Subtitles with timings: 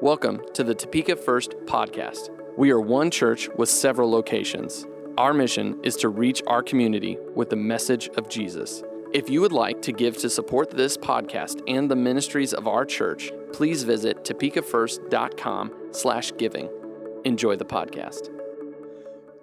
[0.00, 2.30] Welcome to the Topeka First podcast.
[2.56, 4.86] We are one church with several locations.
[5.16, 8.84] Our mission is to reach our community with the message of Jesus.
[9.12, 12.84] If you would like to give to support this podcast and the ministries of our
[12.84, 16.70] church, please visit topekafirst.com slash giving.
[17.24, 18.30] Enjoy the podcast.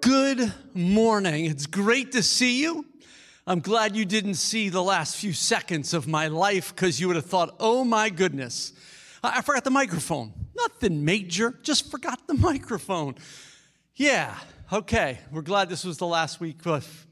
[0.00, 1.44] Good morning.
[1.44, 2.86] It's great to see you.
[3.46, 7.16] I'm glad you didn't see the last few seconds of my life because you would
[7.16, 8.72] have thought, oh my goodness,
[9.22, 10.45] I forgot the microphone.
[10.56, 13.16] Nothing major, just forgot the microphone.
[13.94, 14.34] Yeah,
[14.72, 15.18] okay.
[15.30, 17.06] We're glad this was the last week with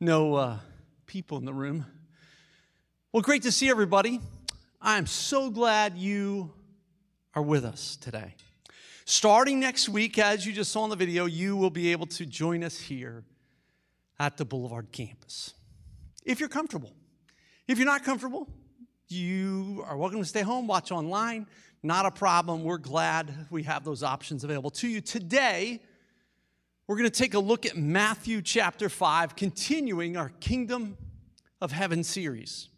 [0.00, 0.58] no uh,
[1.06, 1.86] people in the room.
[3.12, 4.20] Well, great to see everybody.
[4.80, 6.52] I'm so glad you
[7.34, 8.34] are with us today.
[9.06, 12.26] Starting next week, as you just saw in the video, you will be able to
[12.26, 13.24] join us here
[14.18, 15.54] at the Boulevard campus.
[16.24, 16.92] If you're comfortable.
[17.66, 18.48] If you're not comfortable,
[19.08, 21.46] you are welcome to stay home, watch online.
[21.82, 22.64] Not a problem.
[22.64, 25.00] We're glad we have those options available to you.
[25.00, 25.80] Today,
[26.86, 30.96] we're going to take a look at Matthew chapter 5, continuing our Kingdom
[31.60, 32.68] of Heaven series.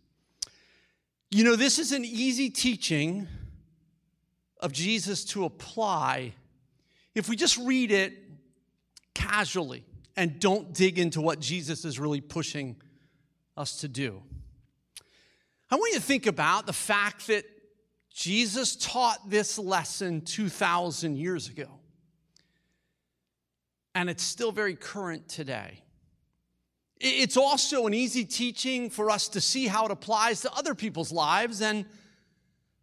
[1.30, 3.28] You know, this is an easy teaching
[4.60, 6.32] of Jesus to apply
[7.14, 8.12] if we just read it
[9.14, 9.84] casually
[10.16, 12.76] and don't dig into what Jesus is really pushing
[13.56, 14.22] us to do.
[15.70, 17.44] I want you to think about the fact that
[18.12, 21.68] Jesus taught this lesson 2,000 years ago.
[23.94, 25.82] And it's still very current today.
[26.98, 31.12] It's also an easy teaching for us to see how it applies to other people's
[31.12, 31.84] lives and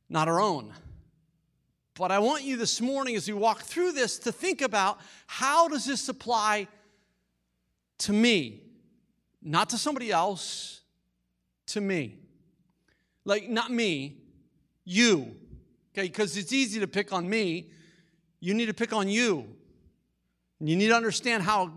[0.10, 0.72] not our own.
[1.96, 5.68] But I want you this morning as we walk through this to think about how
[5.68, 6.68] does this apply
[8.00, 8.62] to me?
[9.42, 10.82] Not to somebody else,
[11.68, 12.23] to me.
[13.26, 14.18] Like not me,
[14.86, 15.36] you.
[15.94, 17.70] Okay, because it's easy to pick on me.
[18.40, 19.48] You need to pick on you.
[20.60, 21.72] And you need to understand how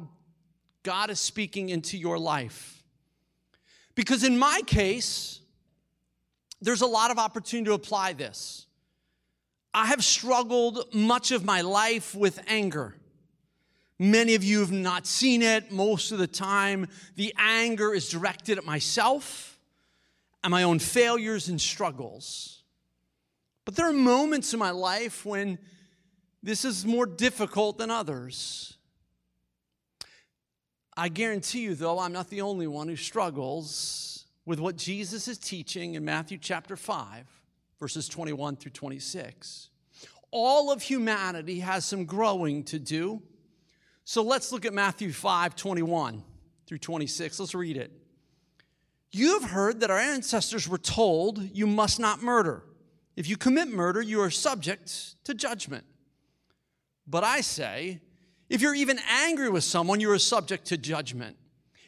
[0.83, 2.83] God is speaking into your life.
[3.95, 5.41] Because in my case,
[6.61, 8.67] there's a lot of opportunity to apply this.
[9.75, 12.97] I have struggled much of my life with anger.
[13.99, 15.71] Many of you have not seen it.
[15.71, 19.56] Most of the time, the anger is directed at myself
[20.47, 22.63] and my own failures and struggles.
[23.65, 25.59] But there are moments in my life when
[26.41, 28.79] this is more difficult than others.
[30.97, 35.37] I guarantee you, though, I'm not the only one who struggles with what Jesus is
[35.37, 37.27] teaching in Matthew chapter 5,
[37.81, 39.71] verses 21 through 26.
[40.31, 43.21] All of humanity has some growing to do.
[44.05, 46.23] So let's look at Matthew 5, 21
[46.69, 47.41] through 26.
[47.41, 48.06] Let's read it.
[49.13, 52.65] You have heard that our ancestors were told, You must not murder.
[53.17, 55.85] If you commit murder, you are subject to judgment.
[57.07, 58.01] But I say,
[58.49, 61.37] if you're even angry with someone, you are subject to judgment.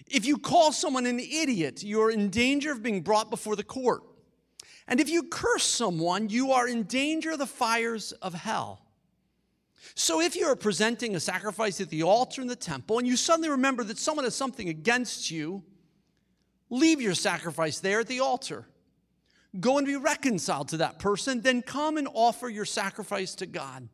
[0.06, 3.64] If you call someone an idiot, you are in danger of being brought before the
[3.64, 4.02] court.
[4.86, 8.80] And if you curse someone, you are in danger of the fires of hell.
[9.94, 13.16] So if you are presenting a sacrifice at the altar in the temple and you
[13.16, 15.62] suddenly remember that someone has something against you,
[16.70, 18.66] leave your sacrifice there at the altar
[19.58, 23.88] Go and be reconciled to that person, then come and offer your sacrifice to God.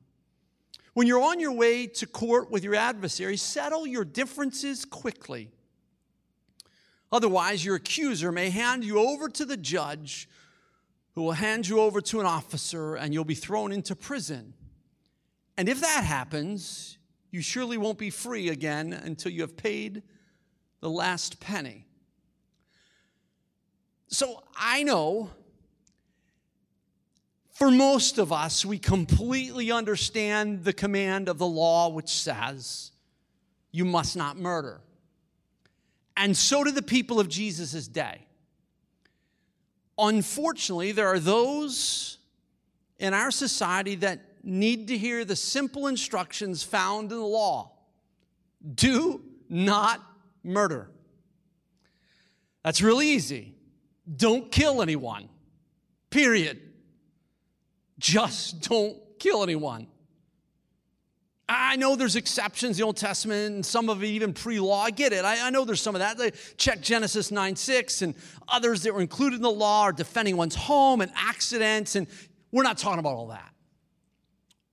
[0.94, 5.50] When you're on your way to court with your adversary, settle your differences quickly.
[7.12, 10.28] Otherwise, your accuser may hand you over to the judge,
[11.14, 14.54] who will hand you over to an officer, and you'll be thrown into prison.
[15.56, 16.98] And if that happens,
[17.30, 20.02] you surely won't be free again until you have paid
[20.80, 21.86] the last penny.
[24.08, 25.30] So I know
[27.54, 32.90] for most of us, we completely understand the command of the law which says,
[33.70, 34.80] you must not murder.
[36.16, 38.26] And so do the people of Jesus' day.
[39.96, 42.18] Unfortunately, there are those
[42.98, 47.72] in our society that need to hear the simple instructions found in the law
[48.74, 50.00] do not
[50.42, 50.90] murder.
[52.62, 53.53] That's really easy.
[54.16, 55.28] Don't kill anyone,
[56.10, 56.60] period.
[57.98, 59.86] Just don't kill anyone.
[61.48, 64.82] I know there's exceptions the Old Testament and some of it even pre law.
[64.82, 65.24] I get it.
[65.24, 66.34] I, I, know there's some of that.
[66.56, 68.14] Check Genesis 9 6 and
[68.48, 71.96] others that were included in the law are defending one's home and accidents.
[71.96, 72.06] And
[72.50, 73.52] we're not talking about all that.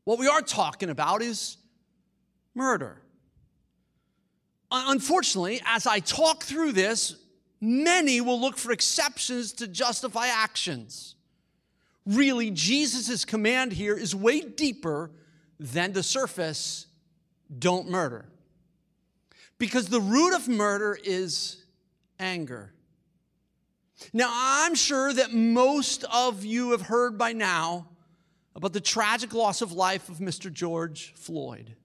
[0.05, 1.57] What we are talking about is
[2.55, 3.01] murder.
[4.71, 7.17] Unfortunately, as I talk through this,
[7.61, 11.15] many will look for exceptions to justify actions
[12.05, 15.11] Really, Jesus' command here is way deeper
[15.59, 16.87] than the surface
[17.59, 18.25] don't murder.
[19.59, 21.63] Because the root of murder is
[22.19, 22.73] anger.
[24.13, 27.87] Now, I'm sure that most of you have heard by now
[28.55, 30.51] about the tragic loss of life of Mr.
[30.51, 31.75] George Floyd,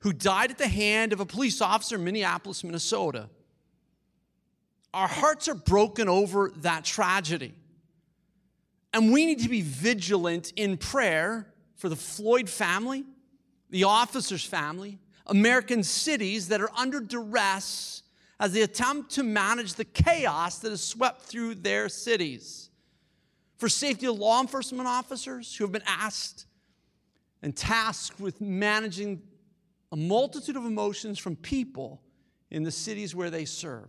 [0.00, 3.28] who died at the hand of a police officer in Minneapolis, Minnesota.
[4.94, 7.54] Our hearts are broken over that tragedy.
[8.92, 13.04] And we need to be vigilant in prayer for the Floyd family,
[13.70, 18.02] the officer's family, American cities that are under duress
[18.40, 22.70] as they attempt to manage the chaos that has swept through their cities.
[23.58, 26.46] For safety of law enforcement officers who have been asked
[27.42, 29.22] and tasked with managing
[29.92, 32.00] a multitude of emotions from people
[32.50, 33.88] in the cities where they serve.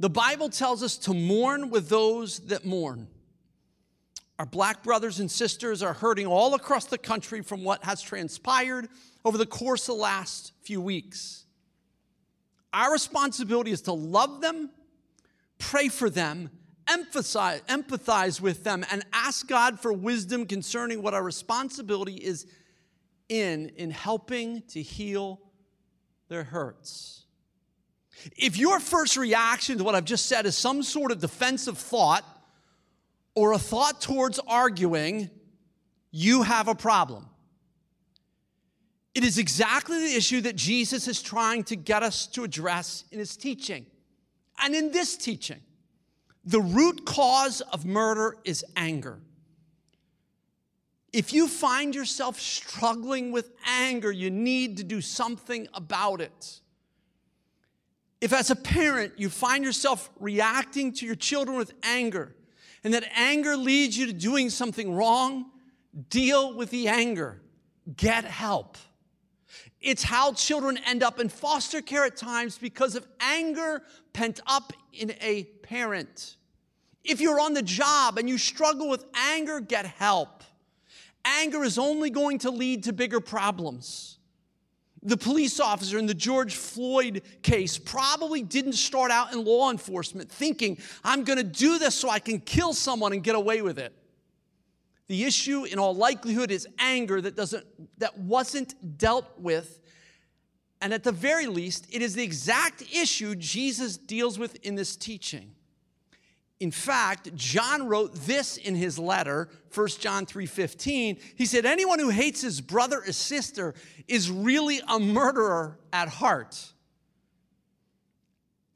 [0.00, 3.06] The Bible tells us to mourn with those that mourn.
[4.38, 8.88] Our black brothers and sisters are hurting all across the country from what has transpired
[9.26, 11.44] over the course of the last few weeks.
[12.72, 14.70] Our responsibility is to love them,
[15.58, 16.48] pray for them,
[16.88, 22.46] emphasize, empathize with them, and ask God for wisdom concerning what our responsibility is
[23.28, 25.42] in in helping to heal
[26.28, 27.26] their hurts.
[28.36, 32.24] If your first reaction to what I've just said is some sort of defensive thought
[33.34, 35.30] or a thought towards arguing,
[36.10, 37.26] you have a problem.
[39.14, 43.18] It is exactly the issue that Jesus is trying to get us to address in
[43.18, 43.86] his teaching.
[44.62, 45.60] And in this teaching,
[46.44, 49.18] the root cause of murder is anger.
[51.12, 56.60] If you find yourself struggling with anger, you need to do something about it.
[58.20, 62.34] If, as a parent, you find yourself reacting to your children with anger,
[62.84, 65.46] and that anger leads you to doing something wrong,
[66.10, 67.40] deal with the anger,
[67.96, 68.76] get help.
[69.80, 73.82] It's how children end up in foster care at times because of anger
[74.12, 76.36] pent up in a parent.
[77.02, 80.44] If you're on the job and you struggle with anger, get help.
[81.24, 84.18] Anger is only going to lead to bigger problems.
[85.02, 90.30] The police officer in the George Floyd case probably didn't start out in law enforcement
[90.30, 93.78] thinking, I'm going to do this so I can kill someone and get away with
[93.78, 93.94] it.
[95.06, 97.66] The issue, in all likelihood, is anger that, doesn't,
[97.98, 99.80] that wasn't dealt with.
[100.82, 104.96] And at the very least, it is the exact issue Jesus deals with in this
[104.96, 105.52] teaching.
[106.60, 111.18] In fact, John wrote this in his letter, 1 John 3:15.
[111.34, 113.74] He said, "Anyone who hates his brother or sister
[114.06, 116.74] is really a murderer at heart."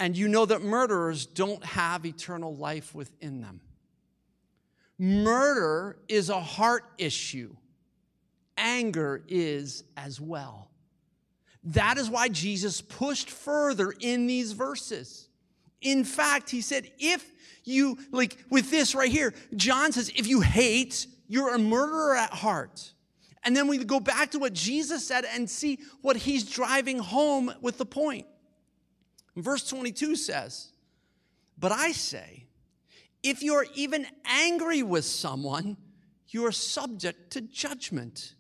[0.00, 3.60] And you know that murderers don't have eternal life within them.
[4.98, 7.54] Murder is a heart issue,
[8.56, 10.70] anger is as well.
[11.64, 15.28] That is why Jesus pushed further in these verses.
[15.84, 17.24] In fact, he said, if
[17.62, 22.30] you, like with this right here, John says, if you hate, you're a murderer at
[22.30, 22.92] heart.
[23.44, 27.52] And then we go back to what Jesus said and see what he's driving home
[27.60, 28.26] with the point.
[29.36, 30.72] Verse 22 says,
[31.58, 32.46] But I say,
[33.22, 35.76] if you're even angry with someone,
[36.28, 38.34] you are subject to judgment.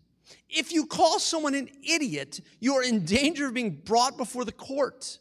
[0.48, 4.52] If you call someone an idiot, you are in danger of being brought before the
[4.52, 5.18] court.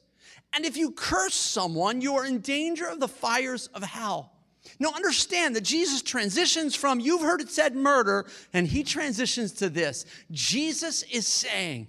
[0.53, 4.31] And if you curse someone, you are in danger of the fires of hell.
[4.79, 9.69] Now, understand that Jesus transitions from, you've heard it said murder, and he transitions to
[9.69, 10.05] this.
[10.31, 11.88] Jesus is saying,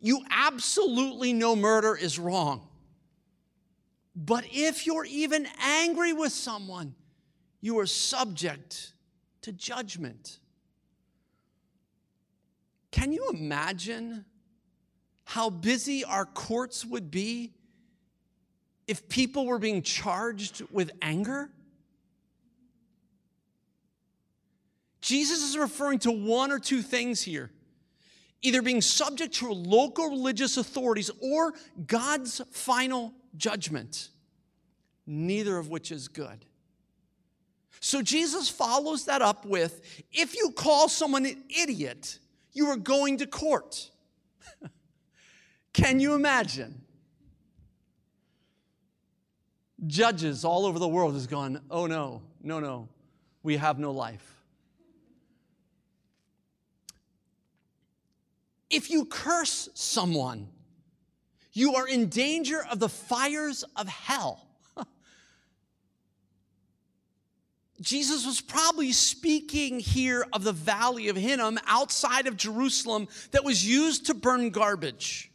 [0.00, 2.66] you absolutely know murder is wrong.
[4.14, 6.94] But if you're even angry with someone,
[7.60, 8.94] you are subject
[9.42, 10.38] to judgment.
[12.90, 14.24] Can you imagine
[15.24, 17.52] how busy our courts would be
[18.86, 21.50] if people were being charged with anger?
[25.00, 27.50] Jesus is referring to one or two things here
[28.42, 31.52] either being subject to local religious authorities or
[31.86, 34.10] God's final judgment,
[35.06, 36.44] neither of which is good.
[37.80, 39.80] So Jesus follows that up with
[40.12, 42.18] if you call someone an idiot,
[42.52, 43.90] you are going to court.
[45.72, 46.82] Can you imagine?
[49.86, 52.88] Judges all over the world has gone, oh no, no, no,
[53.42, 54.36] we have no life.
[58.70, 60.48] If you curse someone,
[61.52, 64.46] you are in danger of the fires of hell.
[67.80, 73.66] Jesus was probably speaking here of the valley of Hinnom outside of Jerusalem that was
[73.66, 75.30] used to burn garbage.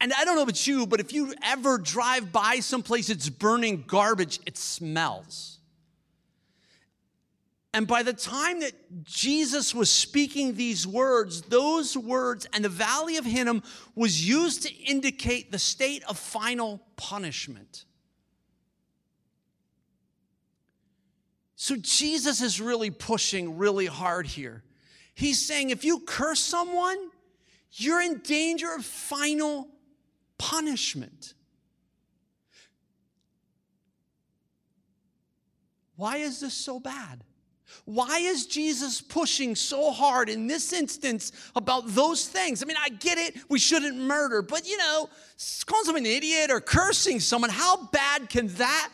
[0.00, 3.84] And I don't know about you, but if you ever drive by someplace that's burning
[3.86, 5.58] garbage, it smells.
[7.72, 8.72] And by the time that
[9.04, 13.62] Jesus was speaking these words, those words and the valley of Hinnom
[13.94, 17.84] was used to indicate the state of final punishment.
[21.54, 24.62] So Jesus is really pushing really hard here.
[25.14, 26.96] He's saying if you curse someone,
[27.72, 29.68] you're in danger of final
[30.38, 31.34] punishment.
[35.96, 37.24] Why is this so bad?
[37.84, 42.62] Why is Jesus pushing so hard in this instance about those things?
[42.62, 45.08] I mean, I get it, we shouldn't murder, but you know,
[45.66, 48.90] calling someone an idiot or cursing someone, how bad can that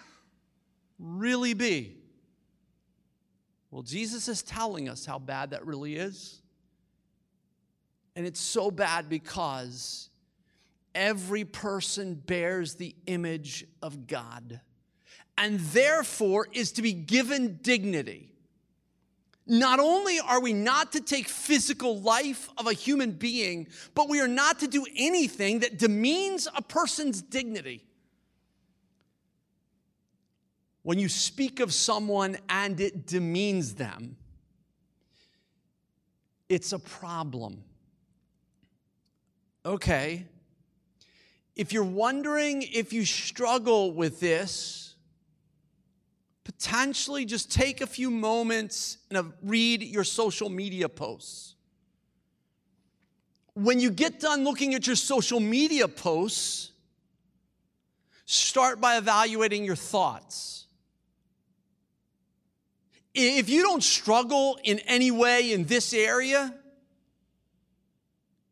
[0.98, 1.96] really be?
[3.70, 6.40] Well, Jesus is telling us how bad that really is.
[8.14, 10.10] And it's so bad because
[10.94, 14.60] every person bears the image of God
[15.38, 18.32] and therefore is to be given dignity.
[19.46, 24.20] Not only are we not to take physical life of a human being, but we
[24.20, 27.84] are not to do anything that demeans a person's dignity.
[30.82, 34.16] When you speak of someone and it demeans them,
[36.48, 37.64] it's a problem.
[39.64, 40.26] Okay,
[41.54, 44.94] if you're wondering if you struggle with this,
[46.44, 51.54] potentially just take a few moments and uh, read your social media posts.
[53.54, 56.70] When you get done looking at your social media posts,
[58.24, 60.66] start by evaluating your thoughts.
[63.14, 66.54] If you don't struggle in any way in this area,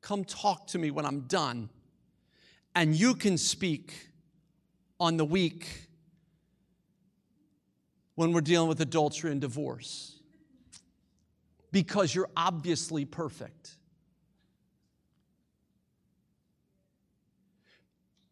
[0.02, 1.70] come talk to me when I'm done
[2.74, 3.94] and you can speak
[4.98, 5.88] on the week
[8.14, 10.20] when we're dealing with adultery and divorce
[11.72, 13.76] because you're obviously perfect.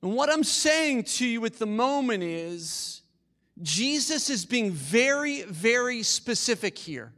[0.02, 3.02] And what I'm saying to you at the moment is
[3.60, 7.12] Jesus is being very, very specific here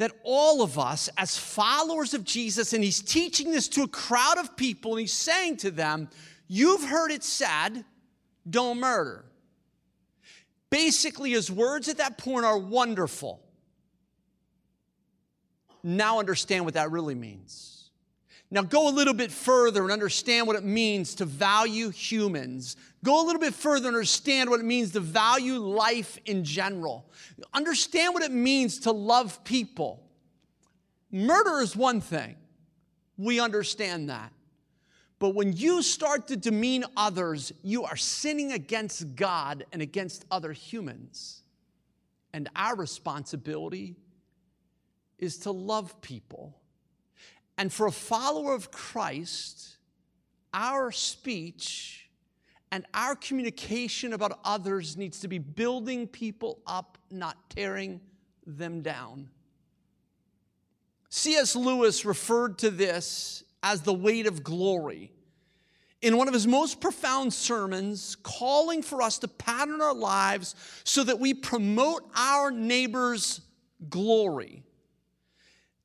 [0.00, 4.38] that all of us, as followers of Jesus, and he's teaching this to a crowd
[4.38, 6.08] of people, and he's saying to them,
[6.48, 7.84] You've heard it said,
[8.48, 9.26] don't murder.
[10.70, 13.42] Basically, his words at that point are wonderful.
[15.82, 17.90] Now, understand what that really means.
[18.50, 22.76] Now, go a little bit further and understand what it means to value humans.
[23.02, 27.10] Go a little bit further and understand what it means to value life in general.
[27.54, 30.02] Understand what it means to love people.
[31.10, 32.36] Murder is one thing,
[33.16, 34.32] we understand that.
[35.18, 40.52] But when you start to demean others, you are sinning against God and against other
[40.52, 41.42] humans.
[42.32, 43.96] And our responsibility
[45.18, 46.60] is to love people
[47.60, 49.76] and for a follower of Christ,
[50.54, 51.99] our speech
[52.72, 58.00] and our communication about others needs to be building people up, not tearing
[58.46, 59.28] them down.
[61.08, 61.56] C.S.
[61.56, 65.12] Lewis referred to this as the weight of glory
[66.02, 71.04] in one of his most profound sermons, calling for us to pattern our lives so
[71.04, 73.42] that we promote our neighbor's
[73.88, 74.62] glory.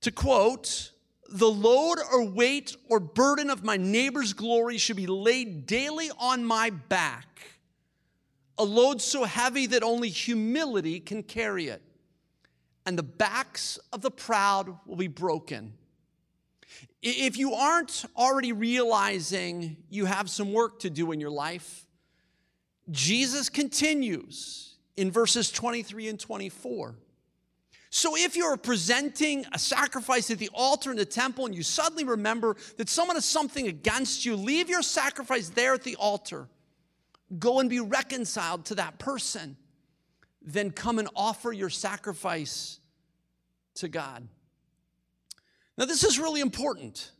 [0.02, 0.92] To quote,
[1.30, 6.46] the load or weight or burden of my neighbor's glory should be laid daily on
[6.46, 7.42] my back,
[8.58, 11.82] a load so heavy that only humility can carry it,
[12.86, 15.74] and the backs of the proud will be broken.
[17.02, 21.86] If you aren't already realizing you have some work to do in your life,
[22.92, 26.96] Jesus continues in verses 23 and 24.
[27.96, 32.04] So if you're presenting a sacrifice at the altar in the temple and you suddenly
[32.04, 36.50] remember that someone has something against you, leave your sacrifice there at the altar.
[37.40, 39.56] Go and be reconciled to that person.
[40.42, 42.82] Then come and offer your sacrifice
[43.76, 44.28] to God.
[45.78, 47.12] Now, this is really important.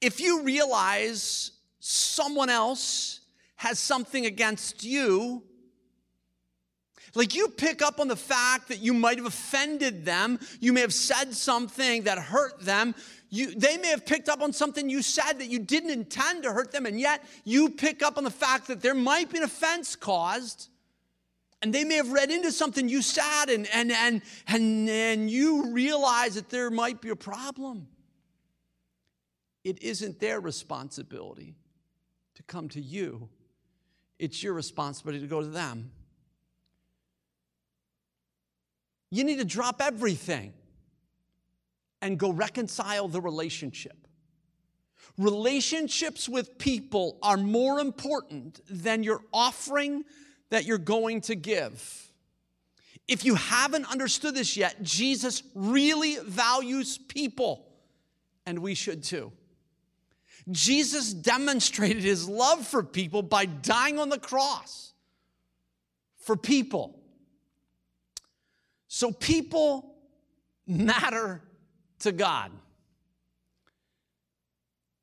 [0.00, 1.50] If you realize
[1.80, 3.22] someone else
[3.56, 5.42] has something against you,
[7.14, 10.80] like you pick up on the fact that you might have offended them, you may
[10.80, 12.94] have said something that hurt them.
[13.30, 16.52] You, they may have picked up on something you said that you didn't intend to
[16.52, 19.44] hurt them, and yet you pick up on the fact that there might be an
[19.44, 20.68] offense caused,
[21.64, 25.72] And they may have read into something you said, and, and, and, and, and you
[25.72, 27.88] realize that there might be a problem.
[29.64, 31.56] It isn't their responsibility
[32.34, 33.30] to come to you,
[34.18, 35.90] it's your responsibility to go to them.
[39.10, 40.52] You need to drop everything
[42.02, 44.06] and go reconcile the relationship.
[45.16, 50.04] Relationships with people are more important than your offering
[50.50, 52.10] that you're going to give.
[53.06, 57.66] If you haven't understood this yet, Jesus really values people,
[58.46, 59.32] and we should too.
[60.50, 64.92] Jesus demonstrated his love for people by dying on the cross
[66.18, 66.98] for people.
[68.94, 69.92] So people
[70.68, 71.42] matter
[71.98, 72.52] to God.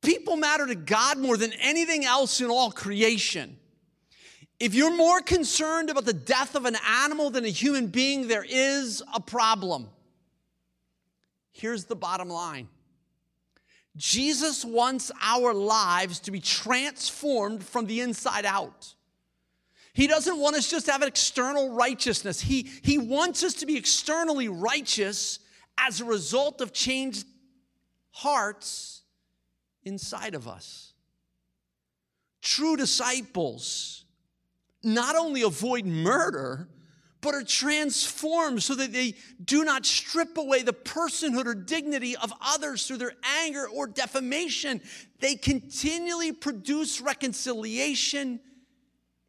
[0.01, 3.57] People matter to God more than anything else in all creation.
[4.61, 8.45] If you're more concerned about the death of an animal than a human being, there
[8.47, 9.89] is a problem.
[11.51, 12.69] Here's the bottom line
[13.97, 18.95] Jesus wants our lives to be transformed from the inside out.
[19.93, 22.39] He doesn't want us just to have an external righteousness.
[22.39, 25.39] He, he wants us to be externally righteous
[25.77, 27.25] as a result of changed
[28.11, 29.01] hearts
[29.83, 30.93] inside of us.
[32.41, 34.05] True disciples
[34.83, 36.67] not only avoid murder,
[37.21, 42.33] but are transformed so that they do not strip away the personhood or dignity of
[42.41, 44.81] others through their anger or defamation.
[45.19, 48.39] They continually produce reconciliation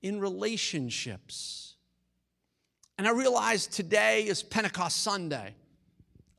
[0.03, 1.75] in relationships.
[2.99, 5.55] And I realize today is Pentecost Sunday.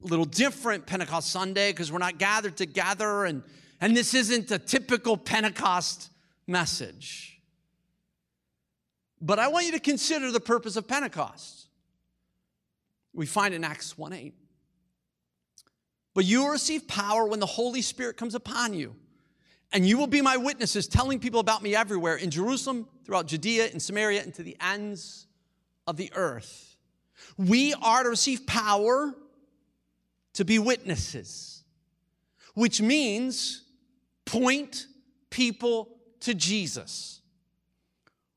[0.03, 3.41] A little different Pentecost Sunday because we're not gathered together, and,
[3.79, 6.09] and this isn't a typical Pentecost
[6.45, 7.41] message.
[9.21, 11.67] But I want you to consider the purpose of Pentecost.
[13.13, 14.33] We find in Acts 1 8.
[16.13, 18.95] But you will receive power when the Holy Spirit comes upon you
[19.73, 23.67] and you will be my witnesses, telling people about me everywhere in Jerusalem, throughout Judea,
[23.67, 25.25] in Samaria, and to the ends
[25.87, 26.77] of the earth.
[27.37, 29.13] We are to receive power
[30.33, 31.63] to be witnesses,
[32.53, 33.63] which means
[34.25, 34.87] point
[35.31, 37.21] people to Jesus.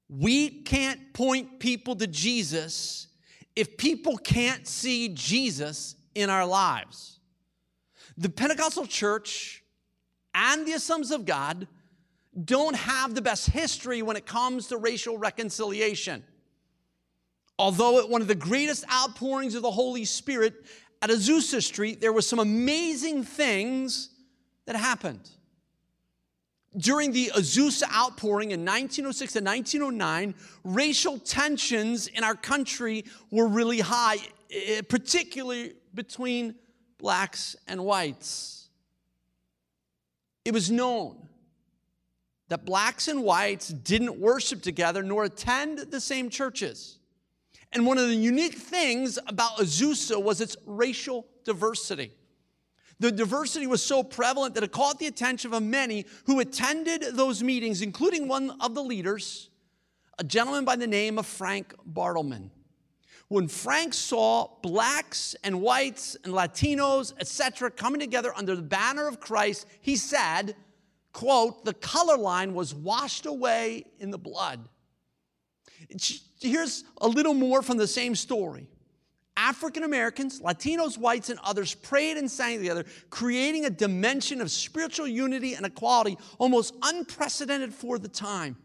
[0.09, 3.09] We can't point people to Jesus
[3.55, 7.21] if people can't see Jesus in our lives.
[8.17, 9.63] The Pentecostal church
[10.37, 11.67] and the Assemblies of God
[12.45, 16.23] don't have the best history when it comes to racial reconciliation.
[17.59, 20.55] Although at one of the greatest outpourings of the Holy Spirit
[21.01, 24.11] at Azusa Street, there were some amazing things
[24.67, 25.31] that happened.
[26.77, 33.81] During the Azusa outpouring in 1906 and 1909, racial tensions in our country were really
[33.81, 34.19] high,
[34.51, 36.55] eh, particularly between
[36.99, 38.66] blacks and whites.
[40.47, 41.17] It was known
[42.51, 47.01] that blacks and whites didn't worship together nor attend the same churches.
[47.73, 52.13] And one of the unique things about Azusa was its racial diversity.
[53.01, 57.43] The diversity was so prevalent that it caught the attention of many who attended those
[57.43, 59.51] meetings, including one of the leaders,
[60.17, 62.51] a gentleman by the name of Frank Bartleman.
[63.29, 69.19] When Frank saw blacks and whites and Latinos, etc., coming together under the banner of
[69.19, 70.55] Christ, he said,
[71.13, 74.69] quote, the color line was washed away in the blood.
[76.41, 78.69] Here's a little more from the same story.
[79.37, 85.07] African Americans, Latinos, whites, and others prayed and sang together, creating a dimension of spiritual
[85.07, 88.57] unity and equality almost unprecedented for the time.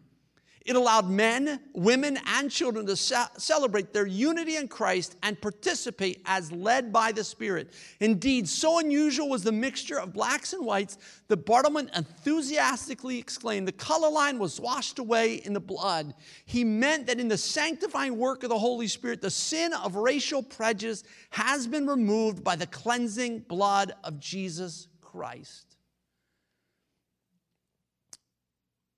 [0.64, 6.52] It allowed men, women, and children to celebrate their unity in Christ and participate as
[6.52, 7.72] led by the Spirit.
[8.00, 10.98] Indeed, so unusual was the mixture of blacks and whites
[11.28, 16.14] that Bartleman enthusiastically exclaimed, The color line was washed away in the blood.
[16.44, 20.42] He meant that in the sanctifying work of the Holy Spirit, the sin of racial
[20.42, 25.76] prejudice has been removed by the cleansing blood of Jesus Christ.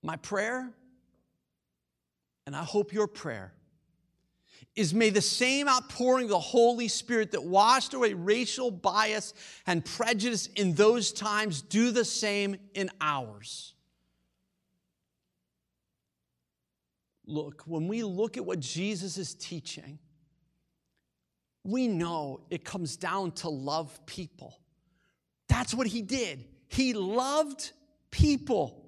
[0.02, 0.74] My prayer
[2.46, 3.52] and I hope your prayer
[4.76, 9.32] is may the same outpouring of the Holy Spirit that washed away racial bias
[9.66, 13.74] and prejudice in those times do the same in ours.
[17.26, 19.98] Look, when we look at what Jesus is teaching,
[21.62, 24.58] we know it comes down to love people.
[25.48, 26.44] That's what he did.
[26.68, 27.72] He loved
[28.10, 28.83] people.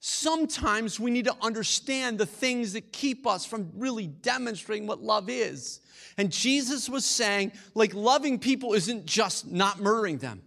[0.00, 5.28] Sometimes we need to understand the things that keep us from really demonstrating what love
[5.28, 5.80] is.
[6.16, 10.42] And Jesus was saying, like, loving people isn't just not murdering them.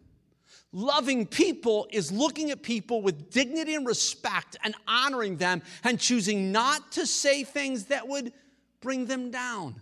[0.71, 6.51] Loving people is looking at people with dignity and respect and honoring them and choosing
[6.51, 8.33] not to say things that would
[8.81, 9.79] bring them down.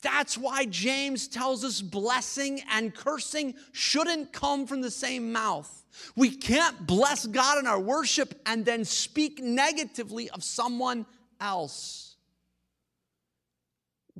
[0.00, 5.81] That's why James tells us blessing and cursing shouldn't come from the same mouth.
[6.16, 11.06] We can't bless God in our worship and then speak negatively of someone
[11.40, 12.16] else.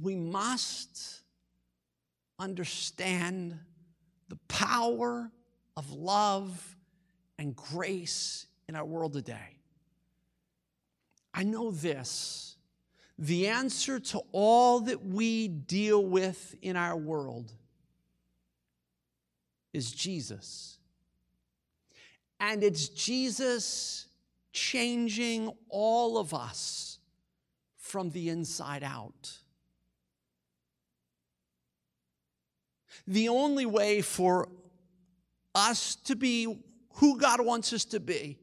[0.00, 1.22] We must
[2.38, 3.58] understand
[4.28, 5.30] the power
[5.76, 6.76] of love
[7.38, 9.58] and grace in our world today.
[11.34, 12.56] I know this
[13.18, 17.52] the answer to all that we deal with in our world
[19.72, 20.78] is Jesus.
[22.42, 24.06] And it's Jesus
[24.52, 26.98] changing all of us
[27.78, 29.38] from the inside out.
[33.06, 34.48] The only way for
[35.54, 38.40] us to be who God wants us to be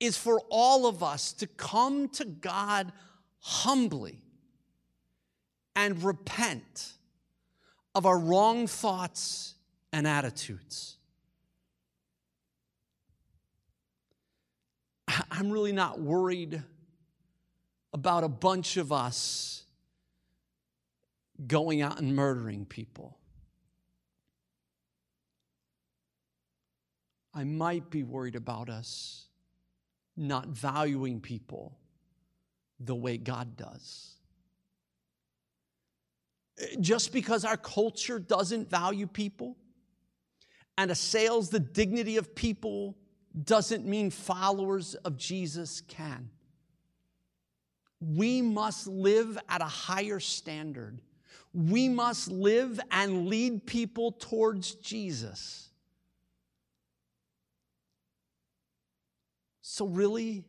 [0.00, 2.90] is for all of us to come to God
[3.38, 4.20] humbly
[5.76, 6.94] and repent
[7.94, 9.54] of our wrong thoughts
[9.92, 10.96] and attitudes.
[15.30, 16.62] I'm really not worried
[17.92, 19.64] about a bunch of us
[21.46, 23.18] going out and murdering people.
[27.34, 29.26] I might be worried about us
[30.16, 31.78] not valuing people
[32.78, 34.16] the way God does.
[36.80, 39.56] Just because our culture doesn't value people
[40.76, 42.96] and assails the dignity of people
[43.44, 46.30] doesn't mean followers of Jesus can.
[48.00, 51.00] We must live at a higher standard.
[51.54, 55.68] We must live and lead people towards Jesus.
[59.60, 60.44] So, really,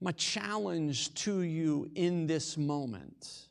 [0.00, 3.48] my challenge to you in this moment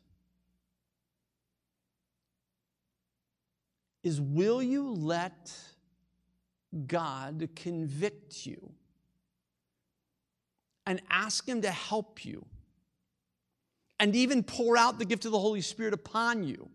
[4.04, 5.54] is will you let
[6.88, 8.72] God convict you
[10.86, 12.46] and ask Him to help you
[14.00, 16.70] and even pour out the gift of the Holy Spirit upon you?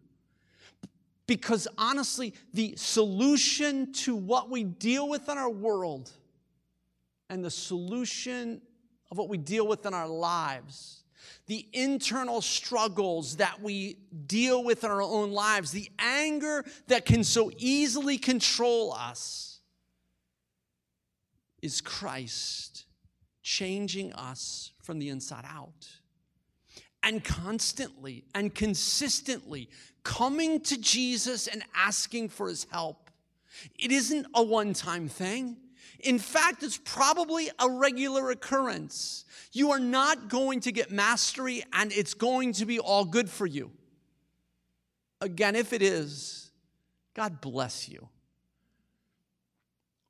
[1.27, 6.11] Because honestly, the solution to what we deal with in our world
[7.31, 8.61] and the solution
[9.11, 11.05] of what we deal with in our lives,
[11.47, 17.25] the internal struggles that we deal with in our own lives, the anger that can
[17.25, 19.54] so easily control us,
[21.64, 22.85] is Christ
[23.42, 25.88] changing us from the inside out.
[27.03, 29.70] And constantly and consistently
[30.03, 33.11] coming to Jesus and asking for his help.
[33.79, 35.57] It isn't a one time thing.
[36.00, 39.24] In fact, it's probably a regular occurrence.
[39.53, 43.46] You are not going to get mastery and it's going to be all good for
[43.46, 43.70] you.
[45.22, 46.50] Again, if it is,
[47.14, 48.09] God bless you.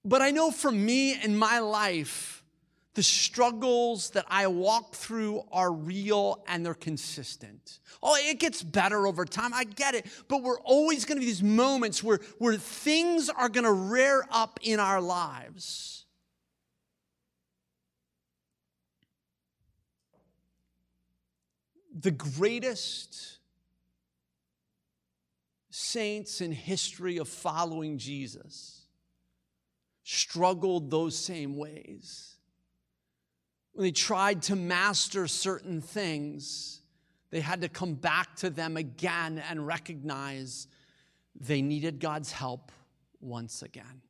[0.04, 2.42] But I know for me in my life,
[2.94, 7.80] the struggles that I walk through are real and they're consistent.
[8.02, 9.52] Oh, it gets better over time.
[9.52, 10.06] I get it.
[10.28, 14.24] But we're always going to be these moments where, where things are going to rear
[14.30, 16.04] up in our lives.
[21.98, 23.38] The greatest
[25.70, 28.83] saints in history of following Jesus
[30.04, 32.34] struggled those same ways
[33.74, 36.80] when they tried to master certain things,
[37.30, 40.68] they had to come back to them again and recognize
[41.34, 42.70] they needed God's help
[43.20, 44.02] once again.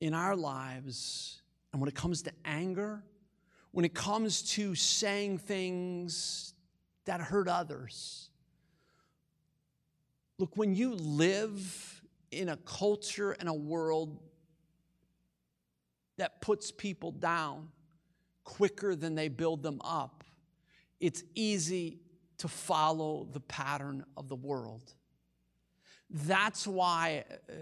[0.00, 1.40] In our lives,
[1.72, 3.04] and when it comes to anger,
[3.70, 6.54] when it comes to saying things
[7.04, 8.30] that hurt others,
[10.38, 14.18] look, when you live in a culture and a world
[16.16, 17.68] that puts people down
[18.44, 20.24] quicker than they build them up,
[21.00, 22.00] it's easy
[22.38, 24.94] to follow the pattern of the world.
[26.10, 27.52] That's why uh,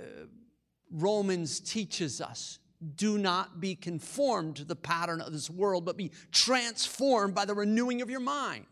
[0.90, 2.58] Romans teaches us
[2.94, 7.54] do not be conformed to the pattern of this world, but be transformed by the
[7.54, 8.66] renewing of your mind.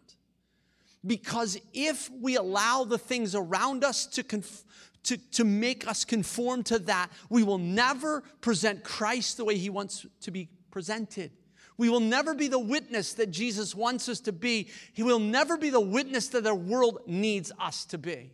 [1.06, 4.64] Because if we allow the things around us to, conf-
[5.04, 7.10] to, to make us conform to that.
[7.28, 11.30] We will never present Christ the way he wants to be presented.
[11.76, 14.68] We will never be the witness that Jesus wants us to be.
[14.92, 18.32] He will never be the witness that the world needs us to be.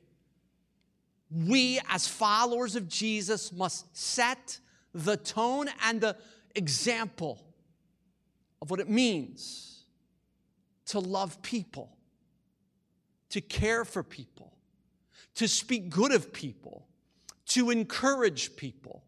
[1.31, 4.59] We, as followers of Jesus, must set
[4.93, 6.17] the tone and the
[6.55, 7.41] example
[8.61, 9.85] of what it means
[10.87, 11.97] to love people,
[13.31, 14.53] to care for people,
[15.37, 16.87] to speak good of people,
[17.47, 19.05] to encourage people.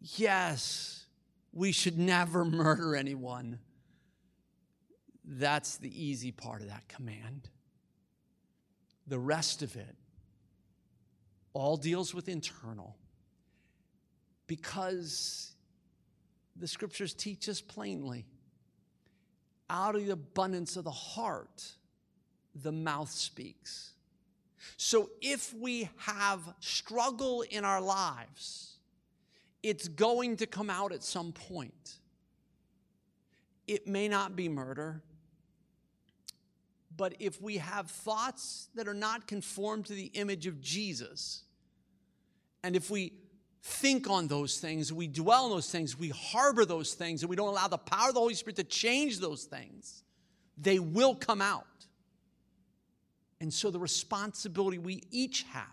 [0.00, 1.06] Yes,
[1.52, 3.58] we should never murder anyone.
[5.24, 7.48] That's the easy part of that command.
[9.08, 9.96] The rest of it
[11.52, 12.96] all deals with internal
[14.46, 15.52] because
[16.54, 18.26] the scriptures teach us plainly
[19.68, 21.72] out of the abundance of the heart,
[22.54, 23.92] the mouth speaks.
[24.76, 28.74] So if we have struggle in our lives,
[29.62, 31.98] it's going to come out at some point.
[33.66, 35.02] It may not be murder,
[36.96, 41.42] but if we have thoughts that are not conformed to the image of Jesus,
[42.62, 43.12] and if we
[43.66, 47.34] think on those things, we dwell on those things, we harbor those things, and we
[47.34, 50.04] don't allow the power of the Holy Spirit to change those things,
[50.56, 51.66] they will come out.
[53.40, 55.66] And so the responsibility we each have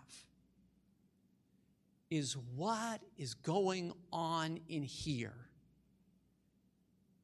[2.10, 5.48] is what is going on in here?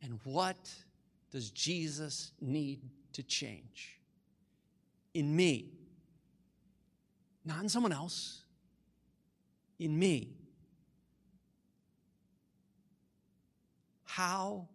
[0.03, 0.71] And what
[1.33, 2.81] does Jesus need
[3.15, 3.99] to change?
[5.15, 5.73] In me,
[7.45, 8.43] not in someone else,
[9.81, 10.40] in me.
[14.15, 14.67] How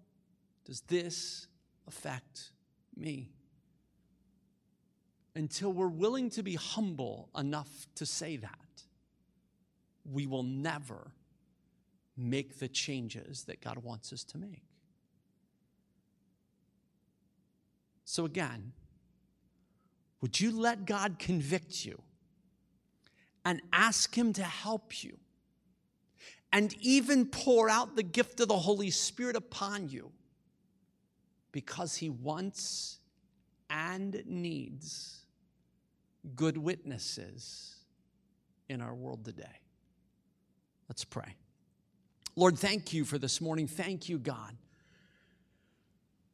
[0.64, 1.48] does this
[1.88, 2.52] affect
[2.96, 3.32] me?
[5.36, 8.84] Until we're willing to be humble enough to say that,
[10.10, 11.12] we will never
[12.16, 14.64] make the changes that God wants us to make.
[18.06, 18.72] So, again,
[20.22, 22.02] would you let God convict you
[23.44, 25.18] and ask Him to help you
[26.56, 30.10] and even pour out the gift of the Holy Spirit upon you
[31.52, 33.00] because He wants
[33.70, 35.26] and needs
[36.34, 37.76] good witnesses
[38.70, 39.60] in our world today?
[40.88, 41.36] Let's pray.
[42.38, 43.68] Lord, thank you for this morning.
[43.68, 44.56] Thank you, God,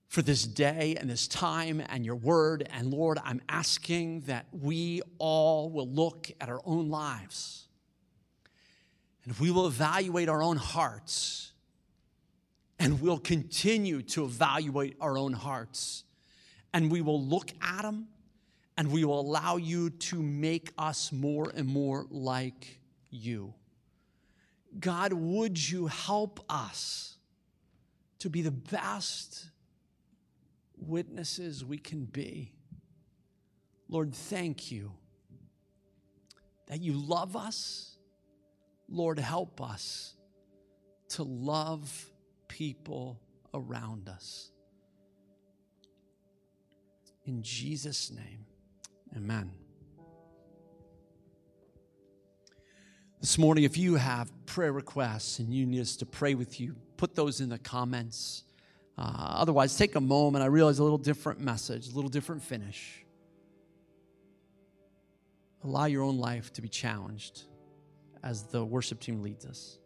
[0.07, 2.69] for this day and this time and your word.
[2.71, 7.69] And Lord, I'm asking that we all will look at our own lives
[9.25, 11.51] and we will evaluate our own hearts
[12.79, 16.03] and we'll continue to evaluate our own hearts
[16.73, 18.07] and we will look at them
[18.77, 22.79] and we will allow you to make us more and more like
[23.10, 23.53] you.
[24.79, 27.17] God, would you help us
[28.19, 29.47] to be the best
[30.77, 32.51] witnesses we can be.
[33.89, 34.91] Lord, thank you
[36.67, 37.97] that you love us.
[38.91, 40.15] Lord, help us
[41.10, 42.12] to love
[42.49, 43.21] people
[43.54, 44.51] around us.
[47.25, 48.45] In Jesus' name,
[49.15, 49.51] amen.
[53.21, 56.75] This morning, if you have prayer requests and you need us to pray with you,
[56.97, 58.43] put those in the comments.
[58.97, 60.43] Uh, otherwise, take a moment.
[60.43, 63.06] I realize a little different message, a little different finish.
[65.63, 67.43] Allow your own life to be challenged
[68.23, 69.77] as the worship team leads us.